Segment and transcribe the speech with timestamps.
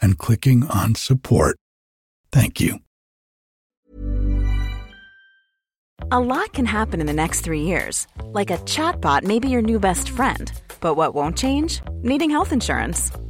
[0.00, 1.58] and clicking on support.
[2.32, 2.80] Thank you.
[6.12, 8.06] A lot can happen in the next three years.
[8.22, 10.52] Like a chatbot may be your new best friend.
[10.80, 11.80] But what won't change?
[12.02, 13.10] Needing health insurance.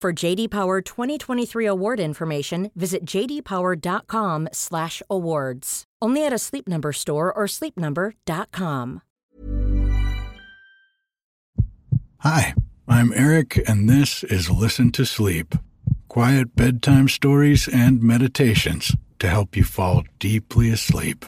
[0.00, 5.84] For JD Power 2023 award information, visit jdpower.com/awards.
[6.02, 9.00] Only at a Sleep Number store or sleepnumber.com.
[12.18, 12.54] Hi,
[12.86, 15.54] I'm Erik, and this is Listen to Sleep
[16.16, 21.26] quiet bedtime stories and meditations to help you fall deeply asleep.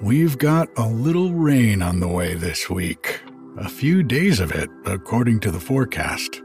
[0.00, 3.20] We've got a little rain on the way this week.
[3.56, 6.40] A few days of it, according to the forecast.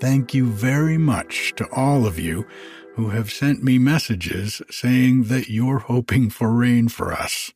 [0.00, 2.46] Thank you very much to all of you
[2.94, 7.52] who have sent me messages saying that you're hoping for rain for us.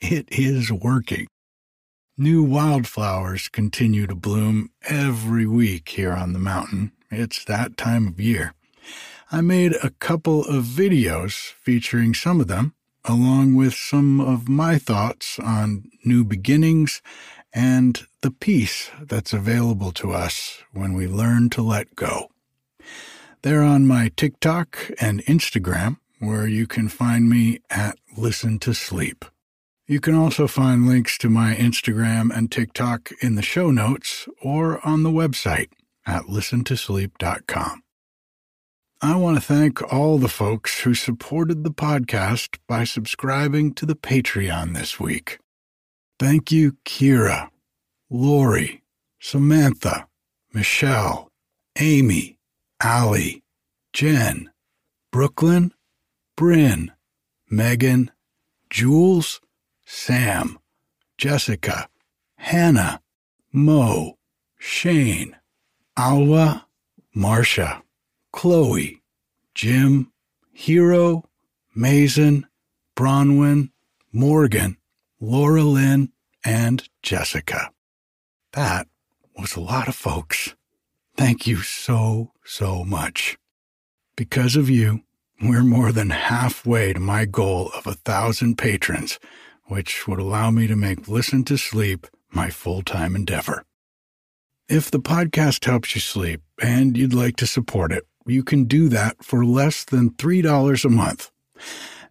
[0.00, 1.26] It is working.
[2.16, 6.92] New wildflowers continue to bloom every week here on the mountain.
[7.10, 8.54] It's that time of year.
[9.30, 12.74] I made a couple of videos featuring some of them
[13.04, 17.02] along with some of my thoughts on new beginnings
[17.52, 22.30] and the peace that's available to us when we learn to let go.
[23.42, 29.24] They're on my TikTok and Instagram, where you can find me at Listen to Sleep.
[29.86, 34.84] You can also find links to my Instagram and TikTok in the show notes or
[34.86, 35.70] on the website
[36.06, 37.81] at listentosleep.com.
[39.04, 43.96] I want to thank all the folks who supported the podcast by subscribing to the
[43.96, 45.40] Patreon this week.
[46.20, 47.48] Thank you, Kira,
[48.08, 48.84] Lori,
[49.18, 50.06] Samantha,
[50.54, 51.32] Michelle,
[51.80, 52.38] Amy,
[52.80, 53.42] Allie,
[53.92, 54.52] Jen,
[55.10, 55.74] Brooklyn,
[56.36, 56.92] Bryn,
[57.50, 58.12] Megan,
[58.70, 59.40] Jules,
[59.84, 60.60] Sam,
[61.18, 61.88] Jessica,
[62.36, 63.00] Hannah,
[63.52, 64.16] Mo,
[64.60, 65.34] Shane,
[65.96, 66.66] Alwa,
[67.12, 67.82] Marcia,
[68.32, 69.02] Chloe,
[69.54, 70.12] Jim,
[70.52, 71.24] Hero,
[71.74, 72.46] Mason,
[72.96, 73.70] Bronwyn,
[74.12, 74.76] Morgan,
[75.20, 76.12] Laura Lynn,
[76.44, 77.70] and Jessica.
[78.52, 78.88] That
[79.38, 80.54] was a lot of folks.
[81.16, 83.38] Thank you so, so much.
[84.16, 85.02] Because of you,
[85.42, 89.18] we're more than halfway to my goal of a thousand patrons,
[89.64, 93.64] which would allow me to make Listen to Sleep my full time endeavor.
[94.68, 98.88] If the podcast helps you sleep and you'd like to support it, you can do
[98.88, 101.30] that for less than $3 a month.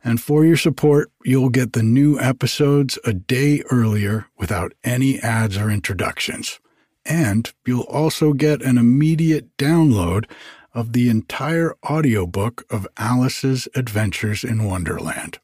[0.04, 5.58] And for your support, you'll get the new episodes a day earlier without any ads
[5.58, 6.60] or introductions.
[7.06, 10.26] And you'll also get an immediate download
[10.74, 15.40] of the entire audiobook of Alice's Adventures in Wonderland.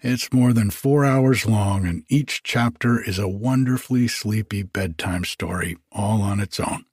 [0.00, 5.76] It's more than four hours long, and each chapter is a wonderfully sleepy bedtime story
[5.90, 6.84] all on its own.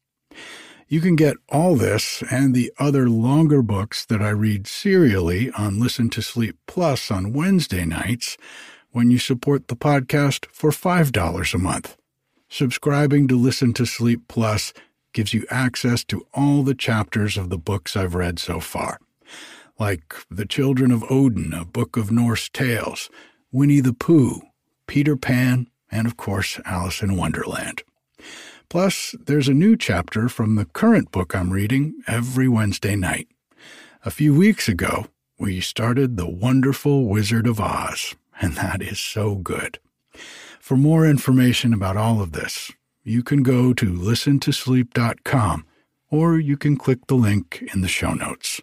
[0.87, 5.79] You can get all this and the other longer books that I read serially on
[5.79, 8.37] Listen to Sleep Plus on Wednesday nights
[8.91, 11.97] when you support the podcast for $5 a month.
[12.49, 14.73] Subscribing to Listen to Sleep Plus
[15.11, 18.99] gives you access to all the chapters of the books I've read so far,
[19.79, 23.09] like The Children of Odin, a book of Norse tales,
[23.51, 24.39] Winnie the Pooh,
[24.85, 27.81] Peter Pan, and of course, Alice in Wonderland.
[28.69, 33.27] Plus, there's a new chapter from the current book I'm reading every Wednesday night.
[34.03, 35.07] A few weeks ago,
[35.39, 39.79] we started The Wonderful Wizard of Oz, and that is so good.
[40.59, 42.71] For more information about all of this,
[43.03, 45.65] you can go to listentosleep.com
[46.09, 48.61] or you can click the link in the show notes.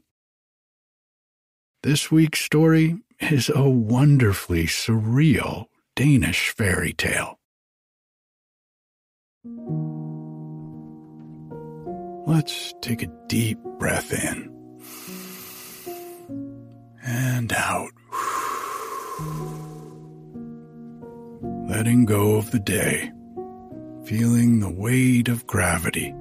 [1.82, 7.38] This week's story is a wonderfully surreal Danish fairy tale.
[12.32, 14.50] Let's take a deep breath in
[17.04, 17.90] and out.
[21.68, 23.12] Letting go of the day,
[24.06, 26.14] feeling the weight of gravity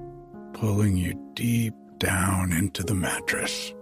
[0.52, 3.74] pulling you deep down into the mattress.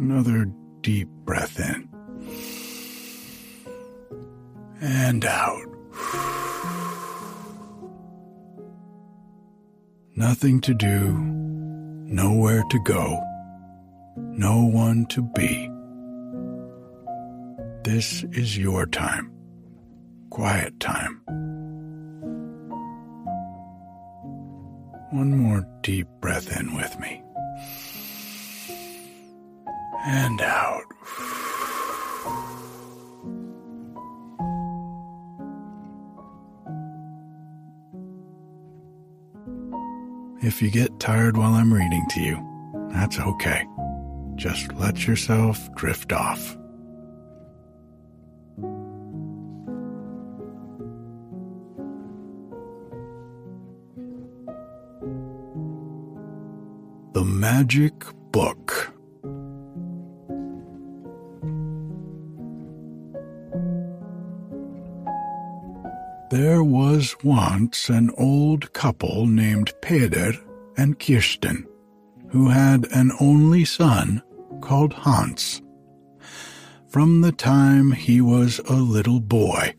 [0.00, 0.46] Another
[0.80, 1.91] deep breath in
[4.82, 5.62] and out.
[10.16, 13.22] Nothing to do, nowhere to go,
[14.16, 15.70] no one to be.
[17.84, 19.32] This is your time,
[20.30, 21.22] quiet time.
[25.10, 27.22] One more deep breath in with me.
[30.04, 30.82] And out.
[40.44, 43.64] If you get tired while I'm reading to you, that's okay.
[44.34, 46.56] Just let yourself drift off.
[57.12, 57.94] The Magic
[58.32, 58.91] Book.
[67.62, 70.32] Once an old couple named Peder
[70.76, 71.64] and Kirsten,
[72.30, 74.20] who had an only son
[74.60, 75.62] called Hans.
[76.88, 79.76] From the time he was a little boy,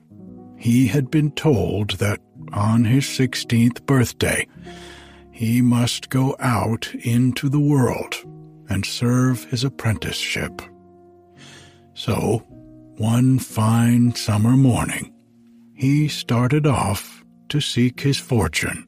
[0.57, 2.21] he had been told that
[2.53, 4.47] on his 16th birthday,
[5.31, 8.15] he must go out into the world
[8.69, 10.61] and serve his apprenticeship.
[11.93, 12.45] So,
[12.95, 15.13] one fine summer morning,
[15.73, 17.22] he started off
[17.53, 18.87] to seek his fortune,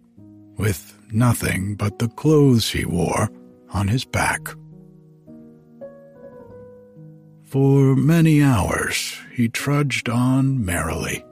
[0.57, 3.29] with nothing but the clothes he wore
[3.69, 4.41] on his back.
[7.43, 11.23] For many hours he trudged on merrily,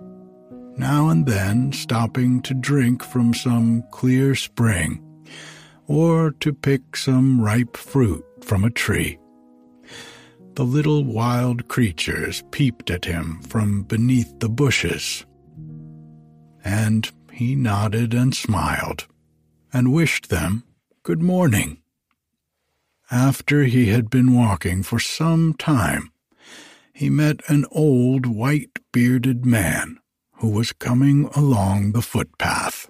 [0.77, 5.01] now and then stopping to drink from some clear spring,
[5.87, 9.17] or to pick some ripe fruit from a tree.
[10.53, 15.25] The little wild creatures peeped at him from beneath the bushes
[16.63, 19.07] and he nodded and smiled
[19.73, 20.63] and wished them
[21.01, 21.81] good morning.
[23.11, 26.11] After he had been walking for some time,
[26.93, 29.99] he met an old white bearded man
[30.37, 32.89] who was coming along the footpath.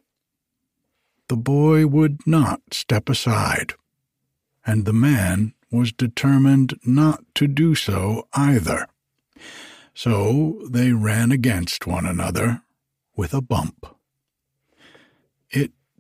[1.30, 3.74] The boy would not step aside,
[4.66, 8.88] and the man was determined not to do so either.
[9.96, 12.62] So they ran against one another
[13.16, 13.86] with a bump.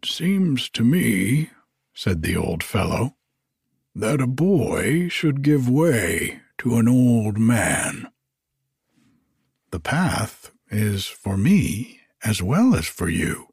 [0.06, 1.50] Seems to me,
[1.94, 3.16] said the old fellow,
[3.96, 8.08] that a boy should give way to an old man.
[9.72, 13.48] The path is for me as well as for you,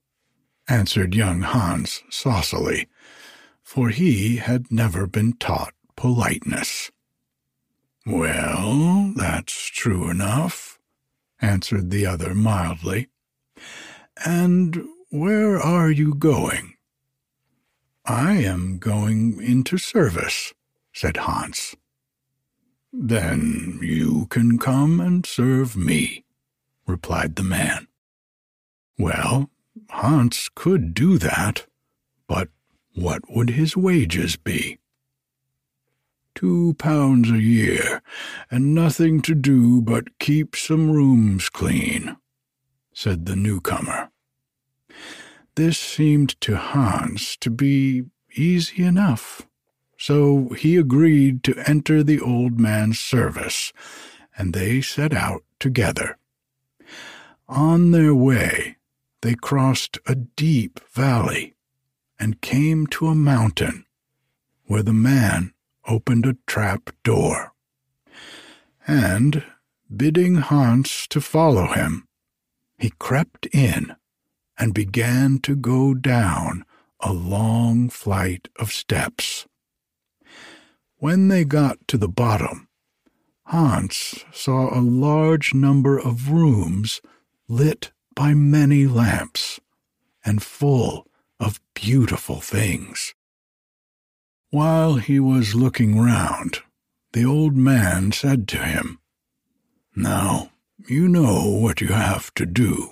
[0.68, 2.88] answered young Hans saucily,
[3.62, 6.90] for he had never been taught politeness.
[8.06, 10.78] Well, that's true enough,
[11.40, 13.08] answered the other mildly.
[14.24, 16.74] And where are you going?
[18.06, 20.54] I am going into service,
[20.92, 21.74] said Hans.
[22.92, 26.24] Then you can come and serve me,
[26.86, 27.88] replied the man.
[28.98, 29.50] Well,
[29.90, 31.66] Hans could do that,
[32.28, 32.48] but
[32.94, 34.78] what would his wages be?
[36.36, 38.00] Two pounds a year,
[38.50, 42.16] and nothing to do but keep some rooms clean,
[42.92, 44.10] said the newcomer.
[45.60, 49.46] This seemed to Hans to be easy enough,
[49.98, 53.70] so he agreed to enter the old man's service,
[54.38, 56.16] and they set out together.
[57.46, 58.78] On their way,
[59.20, 61.52] they crossed a deep valley
[62.18, 63.84] and came to a mountain
[64.64, 65.52] where the man
[65.86, 67.52] opened a trap door.
[68.86, 69.44] And,
[69.94, 72.08] bidding Hans to follow him,
[72.78, 73.94] he crept in
[74.60, 76.66] and began to go down
[77.00, 79.46] a long flight of steps.
[80.98, 82.68] When they got to the bottom,
[83.44, 87.00] Hans saw a large number of rooms
[87.48, 89.60] lit by many lamps
[90.24, 91.06] and full
[91.40, 93.14] of beautiful things.
[94.50, 96.58] While he was looking round,
[97.12, 98.98] the old man said to him,
[99.96, 100.50] Now,
[100.86, 102.90] you know what you have to do.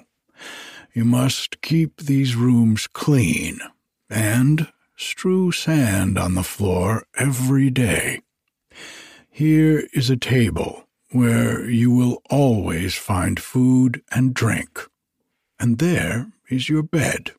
[0.99, 3.61] You must keep these rooms clean
[4.11, 8.23] and strew sand on the floor every day.
[9.31, 14.88] Here is a table where you will always find food and drink,
[15.61, 17.31] and there is your bed.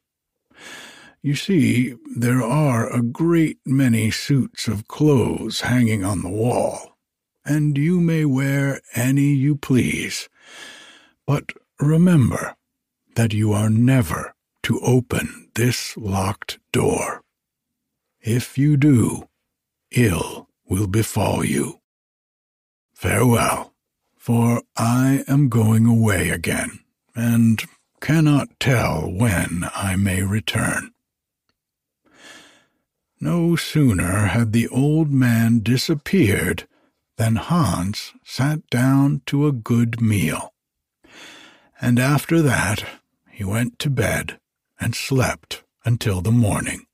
[1.21, 6.97] You see, there are a great many suits of clothes hanging on the wall,
[7.43, 10.29] and you may wear any you please.
[11.27, 11.51] But
[11.81, 12.55] remember
[13.19, 14.33] that you are never
[14.63, 17.21] to open this locked door.
[18.21, 19.27] If you do,
[19.91, 21.81] ill will befall you.
[22.93, 23.73] Farewell,
[24.15, 26.79] for I am going away again,
[27.13, 27.61] and
[27.99, 30.93] cannot tell when I may return.
[33.19, 36.69] No sooner had the old man disappeared
[37.17, 40.53] than Hans sat down to a good meal.
[41.81, 42.85] And after that
[43.39, 44.37] he went to bed
[44.81, 46.85] and slept until the morning.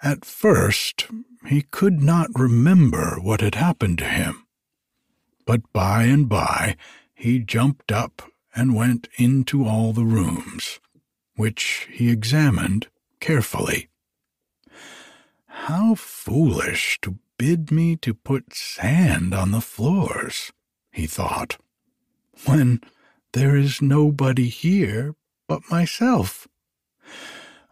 [0.00, 1.08] At first
[1.44, 4.46] he could not remember what had happened to him,
[5.44, 6.76] but by and by
[7.16, 8.22] he jumped up
[8.54, 10.78] and went into all the rooms,
[11.34, 12.86] which he examined
[13.18, 13.88] carefully.
[15.46, 20.52] How foolish to bid me to put sand on the floors,
[20.92, 21.58] he thought,
[22.44, 22.80] when
[23.32, 25.14] there is nobody here
[25.48, 26.46] but myself.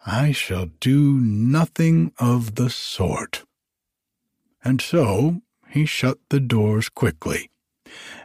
[0.05, 3.43] I shall do nothing of the sort.
[4.63, 7.49] And so he shut the doors quickly,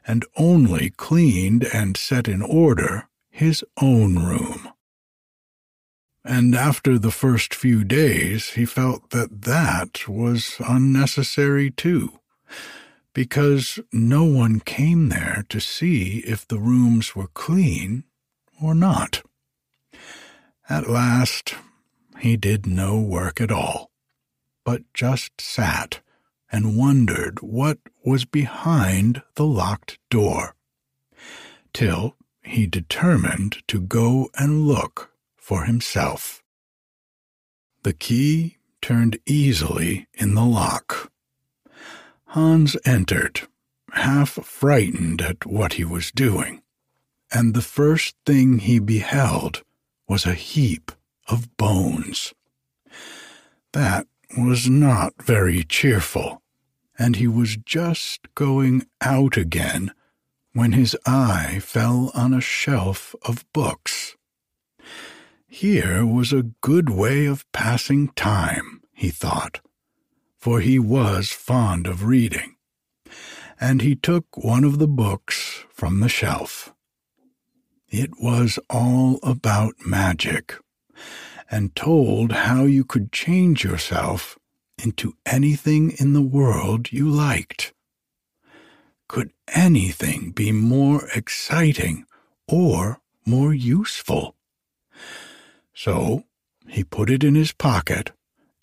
[0.06, 4.68] and only cleaned and set in order his own room
[6.26, 12.18] and after the first few days he felt that that was unnecessary too,
[13.16, 18.04] because no one came there to see if the rooms were clean
[18.62, 19.23] or not.
[20.68, 21.54] At last
[22.20, 23.90] he did no work at all,
[24.66, 26.00] but just sat
[26.52, 30.54] and wondered what was behind the locked door,
[31.73, 36.42] till he determined to go and look for himself.
[37.82, 41.11] The key turned easily in the lock.
[42.36, 43.48] Hans entered,
[43.92, 46.60] half frightened at what he was doing,
[47.32, 49.62] and the first thing he beheld
[50.06, 50.92] was a heap
[51.28, 52.34] of bones.
[53.72, 56.42] That was not very cheerful,
[56.98, 59.92] and he was just going out again
[60.52, 64.14] when his eye fell on a shelf of books.
[65.48, 69.60] Here was a good way of passing time, he thought,
[70.46, 72.54] for he was fond of reading,
[73.60, 76.72] and he took one of the books from the shelf.
[77.88, 80.54] It was all about magic,
[81.50, 84.38] and told how you could change yourself
[84.78, 87.74] into anything in the world you liked.
[89.08, 92.06] Could anything be more exciting
[92.46, 94.36] or more useful?
[95.74, 96.22] So
[96.68, 98.12] he put it in his pocket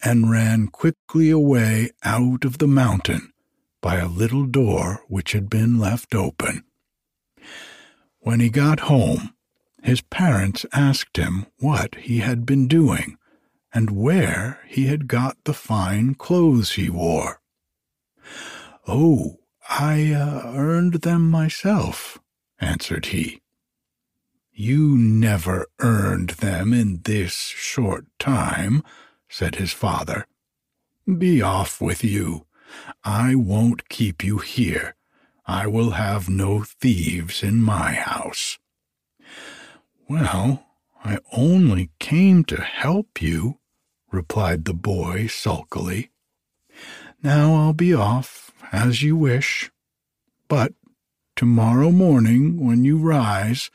[0.04, 3.32] and ran quickly away out of the mountain
[3.82, 6.64] by a little door which had been left open.
[8.20, 9.34] When he got home,
[9.82, 13.18] his parents asked him what he had been doing
[13.74, 17.42] and where he had got the fine clothes he wore.
[18.88, 22.20] Oh, I uh, earned them myself,
[22.60, 23.42] answered he.
[24.52, 28.84] You never earned them in this short time,
[29.34, 30.28] said his father.
[31.08, 32.46] Be off with you.
[33.04, 34.96] I won't keep you here.
[35.48, 38.60] I will have no thieves in my house.
[40.08, 40.68] Well,
[41.04, 43.58] I only came to help you,
[44.12, 46.12] replied the boy sulkily.
[47.24, 49.72] Now I'll be off, as you wish.
[50.48, 50.74] But
[51.36, 53.72] tomorrow morning, when you rise,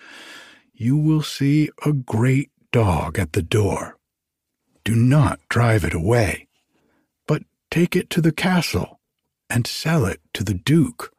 [0.72, 3.97] you will see a great dog at the door.
[4.88, 6.48] Do not drive it away,
[7.26, 9.00] but take it to the castle
[9.50, 11.12] and sell it to the Duke,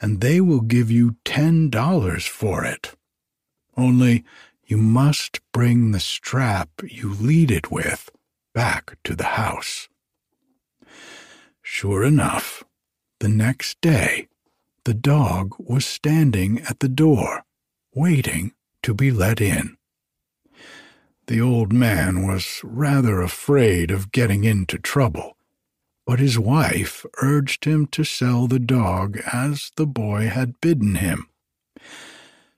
[0.00, 2.94] and they will give you ten dollars for it.
[3.76, 4.24] Only
[4.64, 8.10] you must bring the strap you lead it with
[8.54, 9.88] back to the house.
[11.60, 12.62] Sure enough,
[13.18, 14.28] the next day
[14.84, 17.42] the dog was standing at the door,
[17.92, 18.52] waiting
[18.84, 19.77] to be let in.
[21.28, 25.36] The old man was rather afraid of getting into trouble,
[26.06, 31.28] but his wife urged him to sell the dog as the boy had bidden him.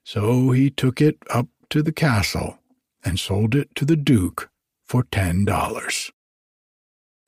[0.05, 2.61] So he took it up to the castle
[3.05, 4.50] and sold it to the Duke
[4.87, 6.12] for ten dollars.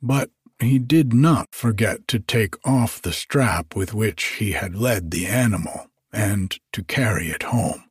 [0.01, 0.31] But
[0.61, 5.27] he did not forget to take off the strap with which he had led the
[5.27, 7.83] animal and to carry it home.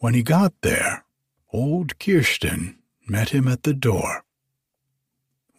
[0.00, 1.06] When he got there,
[1.52, 2.78] old Kirsten
[3.08, 4.24] met him at the door.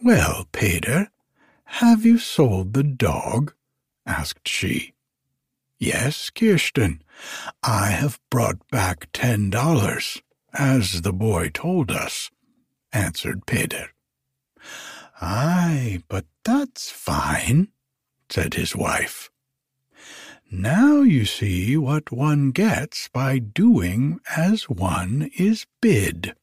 [0.04, 1.10] Well, Peder,
[1.66, 3.54] have you sold the dog?
[4.06, 4.94] asked she.
[5.80, 7.02] Yes, Kirsten,
[7.64, 10.22] I have brought back ten dollars,
[10.54, 12.30] as the boy told us,
[12.94, 13.90] answered Peder.
[15.20, 17.70] Ay, but that's fine,
[18.30, 19.31] said his wife.
[20.54, 26.36] Now you see what one gets by doing as one is bid.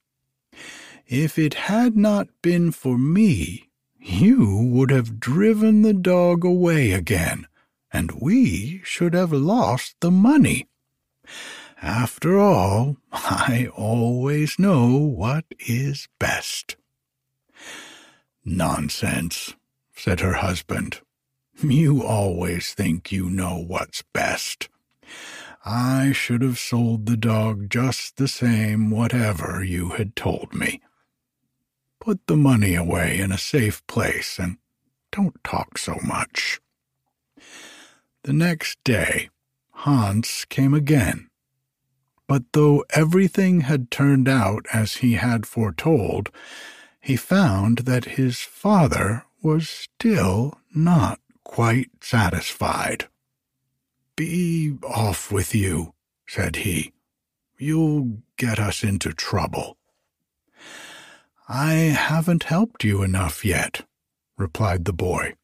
[1.06, 3.68] If it had not been for me,
[4.00, 7.46] you would have driven the dog away again,
[7.92, 10.66] and we should have lost the money.
[11.82, 16.76] After all, I always know what is best.
[18.42, 19.54] Nonsense,
[19.94, 21.02] said her husband.
[21.62, 24.68] You always think you know what's best.
[25.64, 30.80] I should have sold the dog just the same, whatever you had told me.
[32.00, 34.58] Put the money away in a safe place and
[35.10, 36.60] don't talk so much.
[38.22, 39.28] The next day,
[39.72, 41.28] Hans came again.
[42.28, 46.30] But though everything had turned out as he had foretold,
[47.00, 51.18] he found that his father was still not
[51.48, 53.08] quite satisfied.
[54.14, 55.94] Be off with you,
[56.26, 56.92] said he.
[57.58, 59.76] You'll get us into trouble.
[61.48, 63.86] I haven't helped you enough yet,
[64.36, 65.34] replied the boy.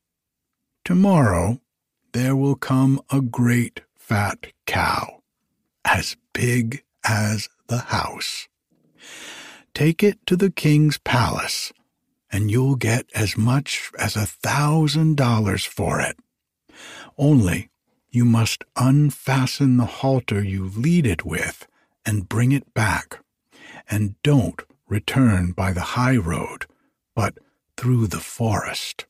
[0.84, 1.60] Tomorrow
[2.12, 5.22] there will come a great fat cow,
[5.84, 8.46] as big as the house.
[9.72, 11.72] Take it to the king's palace,
[12.34, 16.18] and you'll get as much as a thousand dollars for it.
[17.16, 17.70] Only
[18.10, 21.68] you must unfasten the halter you lead it with
[22.04, 23.20] and bring it back,
[23.88, 26.66] and don't return by the high road,
[27.14, 27.38] but
[27.76, 29.06] through the forest.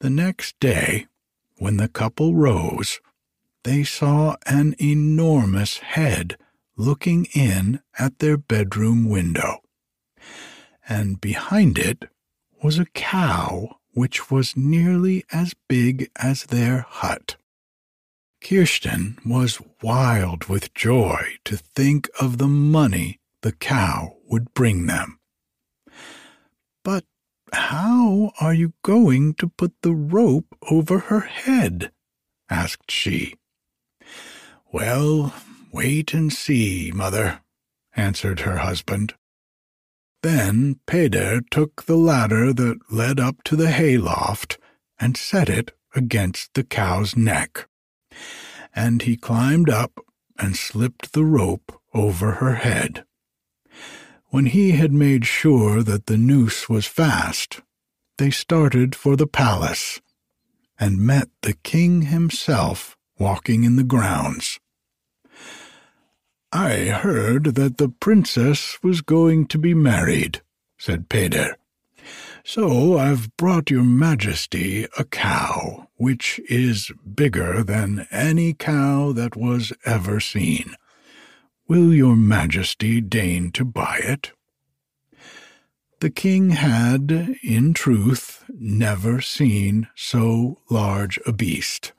[0.00, 1.06] The next day,
[1.58, 2.98] when the couple rose,
[3.62, 6.38] they saw an enormous head
[6.78, 9.60] looking in at their bedroom window.
[10.88, 12.10] And behind it
[12.62, 17.36] was a cow which was nearly as big as their hut.
[18.42, 25.18] Kirsten was wild with joy to think of the money the cow would bring them.
[26.82, 27.04] But
[27.52, 31.92] how are you going to put the rope over her head?
[32.50, 33.34] asked she.
[34.72, 35.32] Well,
[35.72, 37.40] Wait and see, mother,
[37.96, 39.14] answered her husband.
[40.22, 44.58] Then Peder took the ladder that led up to the hayloft
[45.00, 47.68] and set it against the cow's neck.
[48.74, 50.00] And he climbed up
[50.38, 53.04] and slipped the rope over her head.
[54.26, 57.60] When he had made sure that the noose was fast,
[58.16, 60.00] they started for the palace
[60.78, 64.58] and met the king himself walking in the grounds.
[66.54, 70.42] I heard that the princess was going to be married,
[70.76, 71.56] said Peder.
[72.44, 79.72] So I've brought your majesty a cow, which is bigger than any cow that was
[79.86, 80.76] ever seen.
[81.68, 84.32] Will your majesty deign to buy it?
[86.00, 91.92] The king had, in truth, never seen so large a beast,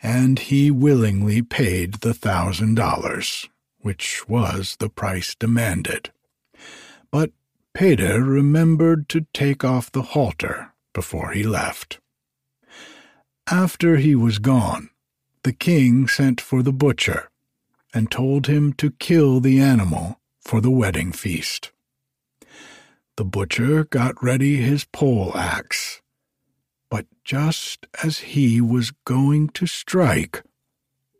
[0.00, 3.48] and he willingly paid the thousand dollars
[3.84, 6.10] which was the price demanded.
[7.10, 7.32] But
[7.74, 12.00] Peder remembered to take off the halter before he left.
[13.50, 14.88] After he was gone,
[15.42, 17.28] the king sent for the butcher
[17.92, 21.70] and told him to kill the animal for the wedding feast.
[23.18, 26.00] The butcher got ready his pole axe,
[26.88, 30.42] but just as he was going to strike,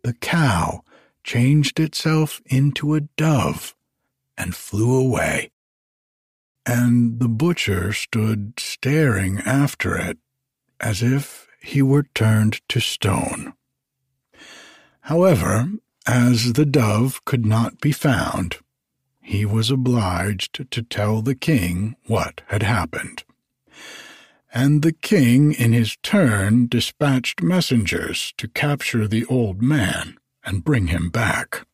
[0.02, 0.82] the cow
[1.24, 3.74] changed itself into a dove
[4.36, 5.50] and flew away.
[6.66, 10.18] And the butcher stood staring after it
[10.80, 13.54] as if he were turned to stone.
[15.02, 15.70] However,
[16.06, 18.58] as the dove could not be found,
[19.20, 23.24] he was obliged to tell the king what had happened.
[24.52, 30.88] And the king, in his turn, dispatched messengers to capture the old man and bring
[30.88, 31.66] him back.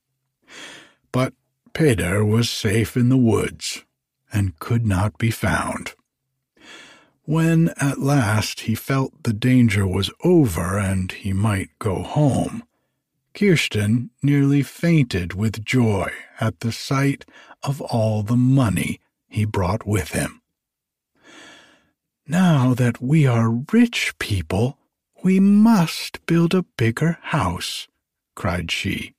[1.12, 1.34] But
[1.72, 3.84] Peder was safe in the woods
[4.32, 5.94] and could not be found.
[7.24, 12.64] When at last he felt the danger was over and he might go home,
[13.34, 17.24] Kirsten nearly fainted with joy at the sight
[17.62, 20.42] of all the money he brought with him.
[22.26, 24.78] Now that we are rich people,
[25.22, 27.88] we must build a bigger house,
[28.40, 29.12] cried she,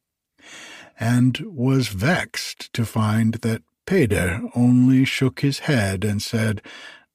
[0.99, 6.59] and was vexed to find that Peder only shook his head and said,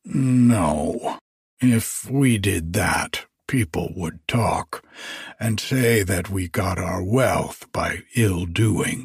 [0.05, 1.19] No,
[1.61, 4.85] if we did that, people would talk,
[5.41, 9.05] and say that we got our wealth by ill doing.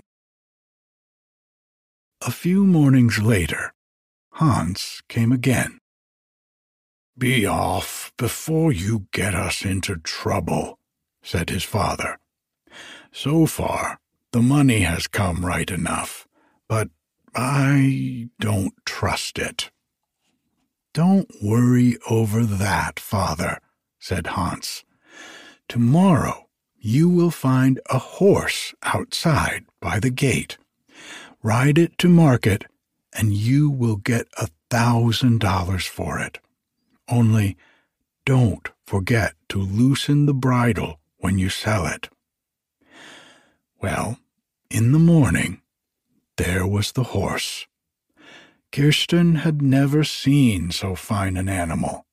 [2.22, 3.74] A few mornings later,
[4.34, 5.80] Hans came again.
[7.18, 10.78] Be off before you get us into trouble,
[11.24, 12.21] said his father.
[13.12, 14.00] So far,
[14.32, 16.28] the money has come right enough,
[16.68, 16.90] but
[17.36, 19.70] I don't trust it.
[20.94, 23.60] Don't worry over that, father,
[24.00, 24.84] said Hans.
[25.68, 26.48] Tomorrow
[26.78, 30.58] you will find a horse outside by the gate.
[31.44, 32.66] Ride it to market,
[33.14, 36.40] and you will get a thousand dollars for it.
[37.08, 37.58] Only
[38.26, 42.10] don't forget to loosen the bridle when you sell it.
[43.82, 44.20] Well,
[44.70, 45.62] in the morning,
[46.38, 47.66] there was the horse.
[48.72, 52.06] Kirsten had never seen so fine an animal.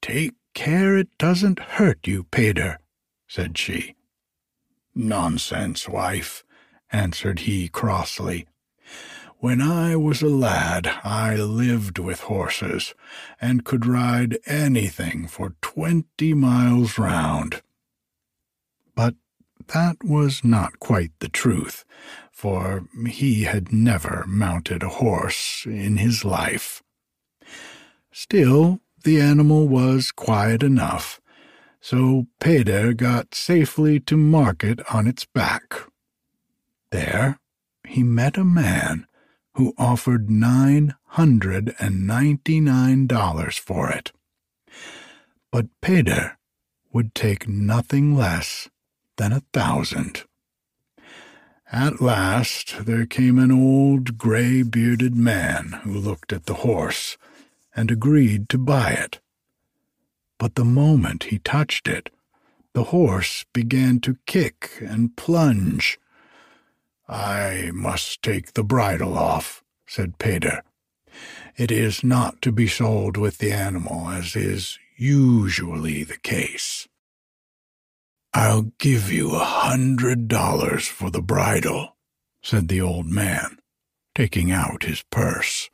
[0.00, 2.78] Take care it doesn't hurt you, Peder,
[3.26, 3.96] said she.
[4.94, 6.44] Nonsense, wife,
[6.92, 8.46] answered he crossly.
[9.38, 12.94] When I was a lad, I lived with horses,
[13.40, 17.62] and could ride anything for twenty miles round.
[19.68, 21.84] That was not quite the truth,
[22.32, 26.82] for he had never mounted a horse in his life.
[28.12, 31.20] Still, the animal was quiet enough,
[31.80, 35.74] so Peder got safely to market on its back.
[36.90, 37.38] There
[37.86, 39.06] he met a man
[39.54, 44.12] who offered nine hundred and ninety-nine dollars for it.
[45.52, 46.38] But Peder
[46.92, 48.68] would take nothing less
[49.20, 50.22] than a thousand.
[51.70, 57.18] At last there came an old gray bearded man who looked at the horse
[57.76, 59.20] and agreed to buy it.
[60.38, 62.08] But the moment he touched it,
[62.72, 66.00] the horse began to kick and plunge.
[67.06, 70.62] I must take the bridle off, said Peder.
[71.58, 76.88] It is not to be sold with the animal, as is usually the case.
[78.32, 81.96] I'll give you a hundred dollars for the bridle,
[82.42, 83.58] said the old man,
[84.14, 85.68] taking out his purse.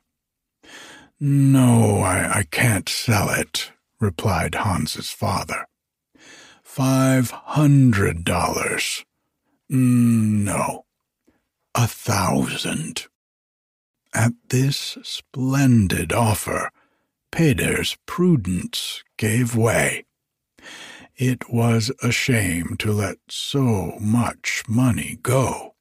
[1.20, 5.66] No, I, I can't sell it, replied Hans's father.
[6.62, 9.04] Five hundred dollars.
[9.68, 10.86] No,
[11.74, 13.06] a thousand.
[14.14, 16.70] At this splendid offer,
[17.30, 20.05] Peder's prudence gave way.
[21.16, 25.74] It was a shame to let so much money go.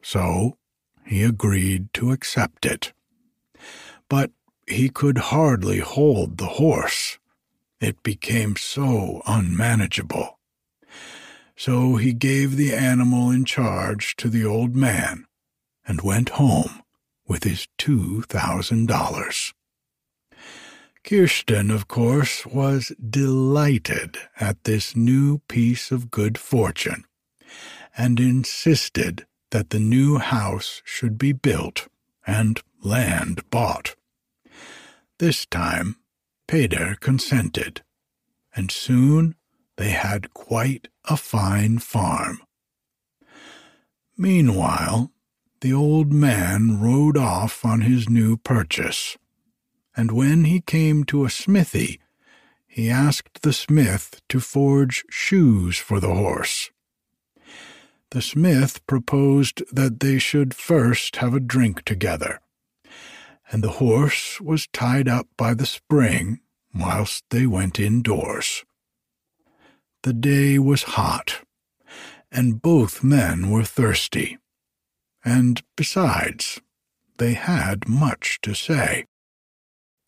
[0.00, 0.56] So
[1.04, 2.94] he agreed to accept it.
[4.08, 4.30] But
[4.66, 7.18] he could hardly hold the horse.
[7.78, 10.38] It became so unmanageable.
[11.54, 15.26] So he gave the animal in charge to the old man
[15.86, 16.82] and went home
[17.26, 19.52] with his two thousand dollars.
[21.08, 27.04] Kirsten, of course, was delighted at this new piece of good fortune,
[27.96, 31.88] and insisted that the new house should be built
[32.26, 33.96] and land bought.
[35.18, 35.96] This time,
[36.46, 37.82] Peder consented,
[38.54, 39.34] and soon
[39.78, 42.42] they had quite a fine farm.
[44.14, 45.10] Meanwhile,
[45.62, 49.16] the old man rode off on his new purchase,
[49.98, 51.98] and when he came to a smithy,
[52.68, 56.70] he asked the smith to forge shoes for the horse.
[58.12, 62.38] The smith proposed that they should first have a drink together,
[63.50, 66.38] and the horse was tied up by the spring
[66.72, 68.64] whilst they went indoors.
[70.04, 71.40] The day was hot,
[72.30, 74.38] and both men were thirsty,
[75.24, 76.60] and besides,
[77.16, 79.07] they had much to say.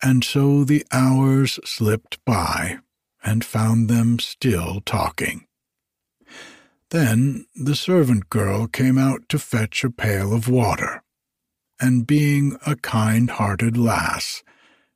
[0.01, 2.79] And so the hours slipped by
[3.23, 5.45] and found them still talking.
[6.89, 11.03] Then the servant girl came out to fetch a pail of water,
[11.79, 14.43] and being a kind hearted lass,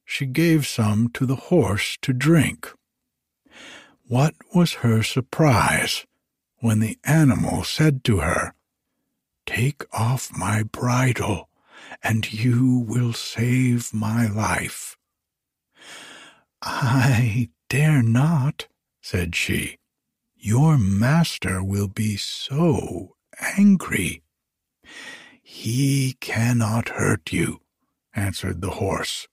[0.03, 2.71] she gave some to the horse to drink.
[4.07, 6.05] What was her surprise
[6.57, 8.53] when the animal said to her,
[9.45, 11.49] Take off my bridle,
[12.03, 14.97] and you will save my life.
[16.61, 18.67] I dare not,
[19.01, 19.77] said she.
[20.35, 23.15] Your master will be so
[23.57, 24.23] angry.
[25.41, 27.61] He cannot hurt you,
[28.13, 29.27] answered the horse,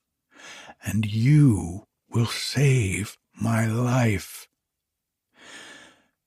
[0.84, 4.48] and you will save my life.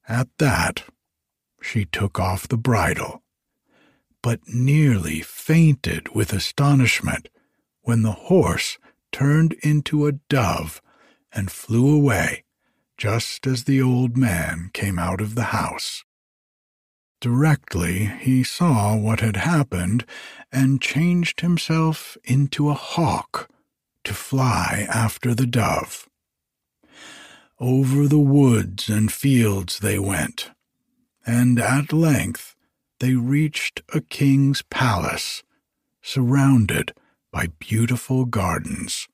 [0.08, 0.84] At that,
[1.62, 3.24] she took off the bridle,
[4.25, 7.29] but nearly fainted with astonishment
[7.83, 8.79] when the horse
[9.11, 10.81] turned into a dove
[11.31, 12.43] and flew away
[12.97, 16.03] just as the old man came out of the house.
[17.21, 20.07] Directly he saw what had happened
[20.51, 23.47] and changed himself into a hawk
[24.05, 26.09] to fly after the dove.
[27.59, 30.49] Over the woods and fields they went,
[31.27, 32.54] and at length
[32.99, 35.43] they reached a king's palace,
[36.01, 36.93] surrounded
[37.31, 39.08] by beautiful gardens.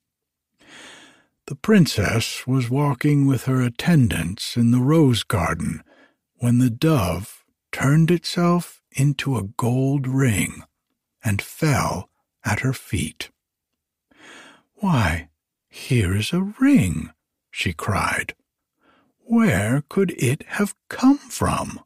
[1.47, 5.83] The princess was walking with her attendants in the rose garden
[6.35, 10.63] when the dove turned itself into a gold ring
[11.23, 12.09] and fell
[12.45, 13.31] at her feet.
[14.75, 15.29] Why,
[15.69, 17.11] here is a ring,
[17.49, 18.35] she cried.
[19.19, 21.79] Where could it have come from?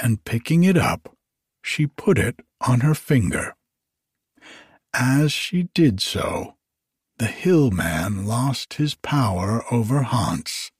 [0.00, 1.16] And picking it up,
[1.62, 3.54] she put it on her finger.
[4.92, 6.56] As she did so,
[7.18, 10.70] the hill man lost his power over Hans,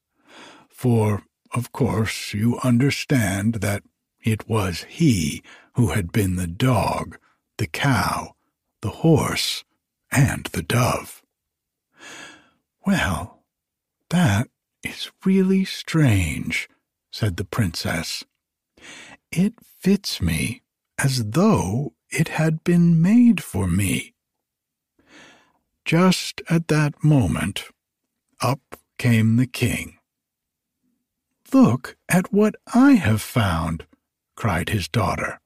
[0.69, 1.23] for,
[1.55, 3.83] of course, you understand that
[4.21, 5.43] it was he
[5.75, 7.19] who had been the dog,
[7.59, 8.35] the cow,
[8.83, 9.65] the horse,
[10.11, 11.23] and the dove.
[12.87, 13.43] Well,
[14.11, 14.49] that
[14.83, 16.69] is really strange,
[17.11, 18.25] said the princess.
[19.31, 20.63] It fits me
[20.99, 24.15] as though it had been made for me.
[25.85, 27.65] Just at that moment,
[28.41, 29.99] up came the king.
[31.53, 33.87] Look at what I have found,
[34.35, 35.41] cried his daughter.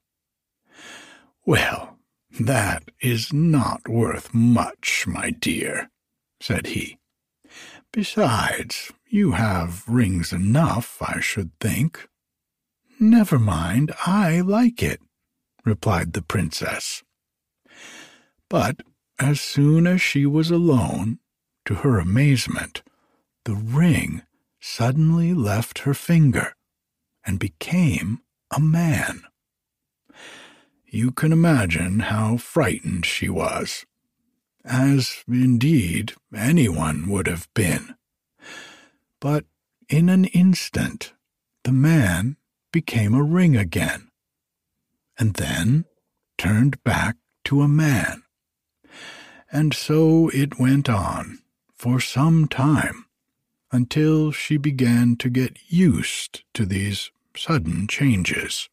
[1.44, 1.98] Well,
[2.38, 5.90] that is not worth much, my dear,
[6.40, 6.98] said he.
[7.92, 12.09] Besides, you have rings enough, I should think.
[13.03, 15.01] Never mind, I like it,
[15.65, 17.03] replied the princess.
[18.51, 18.83] But
[19.19, 21.19] as soon as she was alone,
[21.65, 22.83] to her amazement,
[23.47, 24.21] the ring
[24.61, 26.53] suddenly left her finger
[27.25, 28.21] and became
[28.55, 29.23] a man.
[30.85, 33.87] You can imagine how frightened she was,
[34.63, 37.95] as indeed anyone would have been.
[39.21, 39.47] But
[39.89, 41.15] in an instant,
[41.65, 42.37] the man
[42.72, 44.09] became a ring again,
[45.18, 45.85] and then
[46.38, 48.22] turned back to a man.
[49.52, 51.38] And so it went on
[51.74, 53.06] for some time
[53.72, 58.68] until she began to get used to these sudden changes.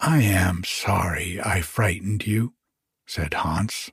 [0.00, 2.54] I am sorry I frightened you,
[3.06, 3.90] said Hans,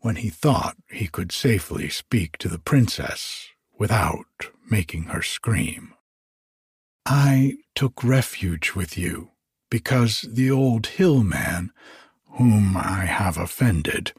[0.00, 4.26] when he thought he could safely speak to the princess without
[4.70, 5.94] making her scream.
[7.06, 9.30] I took refuge with you
[9.70, 11.72] because the old hill man,
[12.32, 14.12] whom I have offended,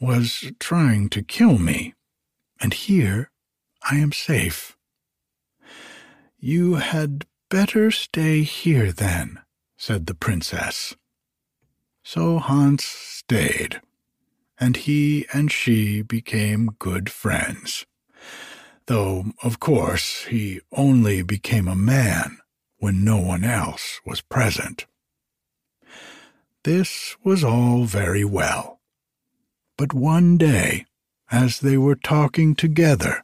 [0.00, 1.94] was trying to kill me,
[2.60, 3.30] and here
[3.88, 4.76] I am safe.
[6.38, 9.40] You had better stay here then,
[9.76, 10.94] said the princess.
[12.04, 13.80] So Hans stayed,
[14.58, 17.86] and he and she became good friends.
[18.88, 22.38] Though, of course, he only became a man
[22.78, 24.86] when no one else was present.
[26.64, 28.80] This was all very well.
[29.76, 30.86] But one day,
[31.30, 33.22] as they were talking together,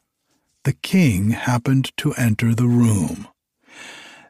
[0.65, 3.27] the king happened to enter the room.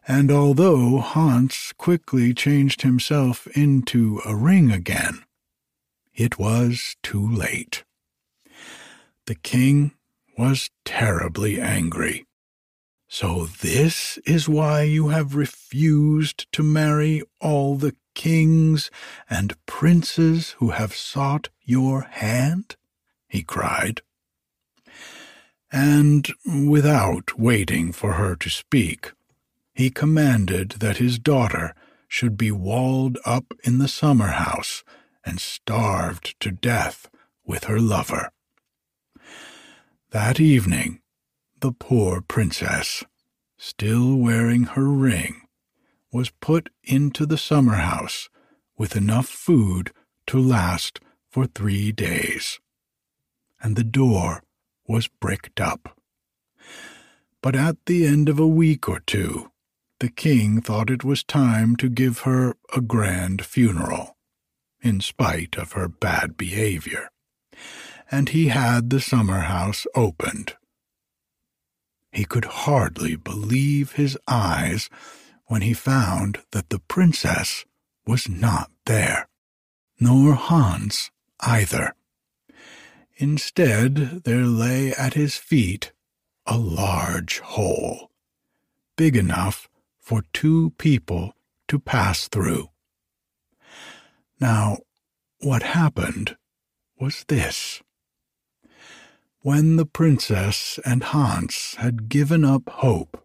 [0.08, 5.26] And although Hans quickly changed himself into a ring again,
[6.14, 7.84] it was too late.
[9.26, 9.92] The king
[10.38, 12.26] was terribly angry.
[13.08, 18.90] So this is why you have refused to marry all the kings
[19.30, 22.76] and princes who have sought your hand?
[23.28, 24.02] he cried.
[25.72, 29.12] And without waiting for her to speak,
[29.74, 31.76] he commanded that his daughter
[32.08, 34.84] should be walled up in the summer house
[35.26, 37.10] and starved to death
[37.46, 38.32] with her lover.
[40.16, 41.02] That evening,
[41.60, 43.04] the poor princess,
[43.58, 45.42] still wearing her ring,
[46.10, 48.30] was put into the summer house
[48.78, 49.92] with enough food
[50.28, 52.62] to last for three days,
[53.62, 54.42] and the door
[54.88, 56.00] was bricked up.
[57.42, 59.52] But at the end of a week or two,
[60.00, 64.16] the king thought it was time to give her a grand funeral,
[64.82, 67.10] in spite of her bad behavior,
[68.12, 70.56] and he had the summer house opened.
[72.12, 74.90] He could hardly believe his eyes
[75.48, 77.66] when he found that the princess
[78.08, 79.28] was not there,
[80.00, 81.94] nor Hans either.
[83.18, 85.92] Instead, there lay at his feet
[86.46, 88.12] a large hole,
[88.96, 89.68] big enough
[90.00, 91.34] for two people
[91.68, 92.70] to pass through.
[94.40, 94.80] Now,
[95.40, 96.38] what happened
[97.00, 97.82] was this.
[99.46, 103.24] When the princess and Hans had given up hope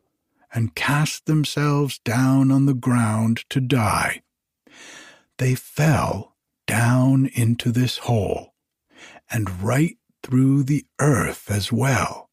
[0.52, 4.20] and cast themselves down on the ground to die,
[5.38, 8.52] they fell down into this hole
[9.30, 12.28] and right through the earth as well.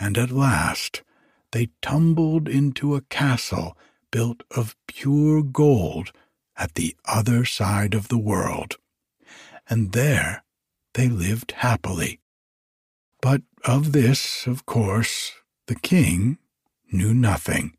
[0.00, 1.04] And at last
[1.52, 3.78] they tumbled into a castle
[4.10, 6.10] built of pure gold
[6.56, 8.76] at the other side of the world,
[9.70, 10.42] and there
[10.94, 12.18] they lived happily.
[13.20, 15.32] But of this, of course,
[15.66, 16.38] the king
[16.92, 17.76] knew nothing.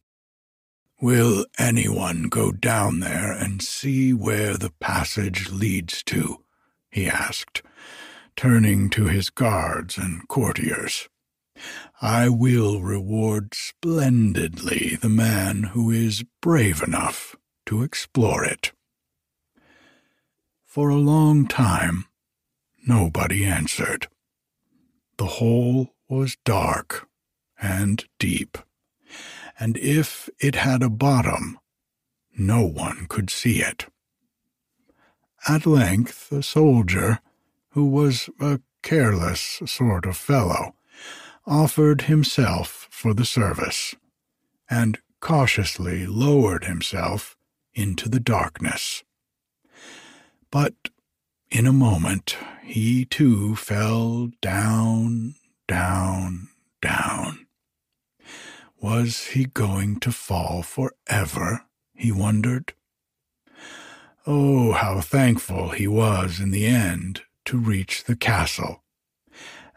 [1.01, 6.43] Will anyone go down there and see where the passage leads to?
[6.91, 7.61] he asked,
[8.35, 11.07] turning to his guards and courtiers.
[12.01, 17.35] I will reward splendidly the man who is brave enough
[17.67, 18.71] to explore it.
[20.65, 22.05] For a long time,
[22.85, 24.07] nobody answered.
[25.19, 27.07] The hole was dark
[27.61, 28.57] and deep
[29.59, 31.59] and if it had a bottom,
[32.37, 33.87] no one could see it.
[35.47, 37.19] At length, a soldier,
[37.71, 40.75] who was a careless sort of fellow,
[41.45, 43.95] offered himself for the service,
[44.69, 47.35] and cautiously lowered himself
[47.73, 49.03] into the darkness.
[50.51, 50.75] But
[51.51, 55.35] in a moment he too fell down,
[55.67, 56.49] down,
[56.81, 57.47] down.
[58.79, 61.65] Was he going to fall forever?
[61.95, 62.73] he wondered.
[64.25, 68.83] Oh, how thankful he was in the end to reach the castle,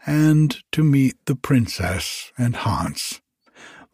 [0.05, 3.19] and to meet the princess and Hans,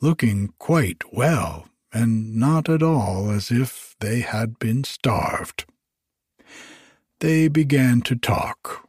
[0.01, 5.65] looking quite well and not at all as if they had been starved.
[7.19, 8.87] They began to talk,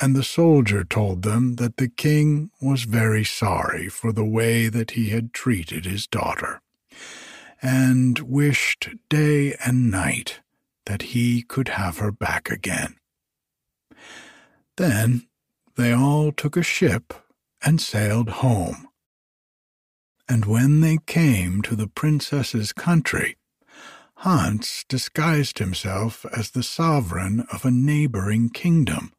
[0.00, 4.92] and the soldier told them that the king was very sorry for the way that
[4.92, 6.60] he had treated his daughter,
[7.60, 10.40] and wished day and night
[10.86, 12.96] that he could have her back again.
[14.76, 15.26] Then
[15.76, 17.12] they all took a ship
[17.64, 18.86] and sailed home.
[20.28, 23.36] And when they came to the princess's country,
[24.24, 29.12] Hans disguised himself as the sovereign of a neighboring kingdom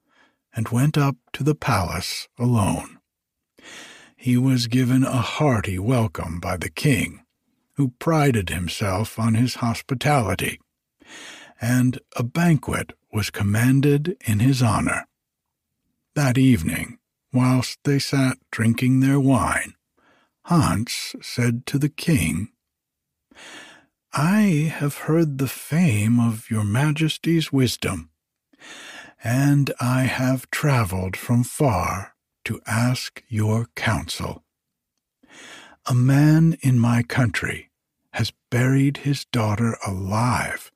[0.55, 2.97] and went up to the palace alone.
[4.17, 7.23] He was given a hearty welcome by the king,
[7.73, 10.59] who prided himself on his hospitality,
[11.61, 15.05] and a banquet was commanded in his honor.
[16.15, 16.97] That evening,
[17.31, 19.75] whilst they sat drinking their wine,
[20.45, 22.49] Hans said to the king,
[24.17, 28.11] I have heard the fame of your Majesty's wisdom,
[29.21, 32.13] and I have travelled from far
[32.45, 34.45] to ask your counsel.
[35.85, 37.71] A man in my country
[38.13, 40.71] has buried his daughter alive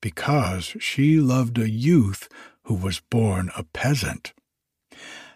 [0.00, 2.28] because she loved a youth
[2.62, 4.34] who was born a peasant.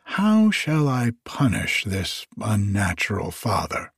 [0.05, 3.93] How shall I punish this unnatural father?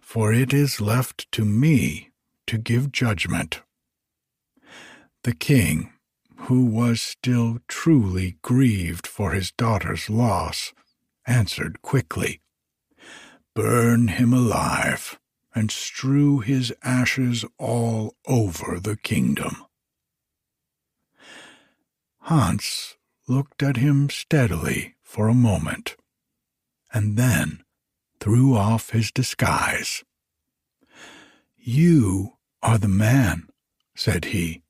[0.00, 2.08] For it is left to me
[2.46, 3.62] to give judgment.
[5.24, 5.92] The king,
[6.42, 10.72] who was still truly grieved for his daughter's loss,
[11.26, 12.40] answered quickly,
[13.54, 15.18] Burn him alive,
[15.54, 19.64] and strew his ashes all over the kingdom.
[22.22, 22.96] Hans
[23.28, 25.96] looked at him steadily for a moment,
[26.92, 27.62] and then
[28.20, 30.02] threw off his disguise.
[31.64, 33.48] You are the man,
[33.94, 34.62] said he,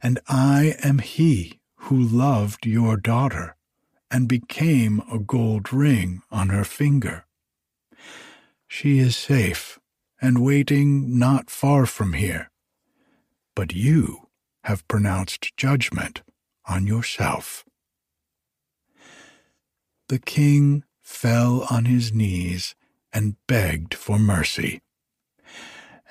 [0.00, 3.56] and I am he who loved your daughter
[4.12, 7.26] and became a gold ring on her finger.
[8.68, 9.80] She is safe
[10.22, 12.52] and waiting not far from here,
[13.56, 14.28] but you
[14.62, 16.22] have pronounced judgment
[16.64, 17.64] on yourself.
[20.08, 22.76] The king fell on his knees
[23.12, 24.80] and begged for mercy.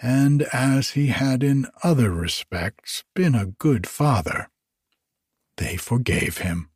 [0.03, 4.49] And as he had in other respects been a good father,
[5.55, 6.69] they forgave him.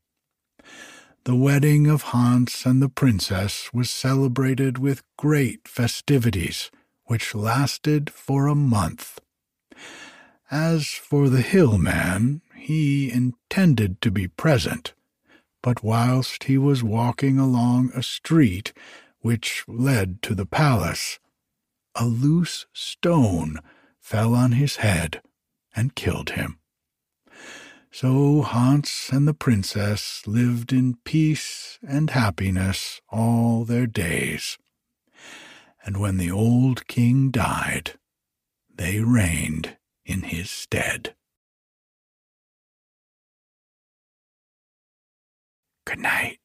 [1.26, 6.72] The wedding of Hans and the princess was celebrated with great festivities,
[7.08, 9.20] which lasted for a month.
[10.50, 14.94] As for the hill man, he intended to be present,
[15.62, 18.72] but whilst he was walking along a street
[19.20, 21.20] which led to the palace,
[22.00, 23.60] a loose stone
[24.00, 25.22] fell on his head
[25.76, 26.60] and killed him.
[27.92, 34.58] So Hans and the princess lived in peace and happiness all their days.
[35.84, 37.94] And when the old king died,
[38.74, 41.16] they reigned in his stead.
[45.86, 46.40] Good night.